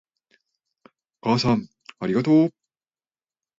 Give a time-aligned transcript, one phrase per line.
[1.21, 1.69] お母さん
[1.99, 2.53] ありがとう